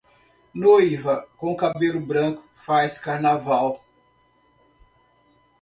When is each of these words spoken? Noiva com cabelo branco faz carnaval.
Noiva 0.55 1.27
com 1.37 1.55
cabelo 1.55 2.01
branco 2.01 2.43
faz 2.53 2.97
carnaval. 2.97 3.85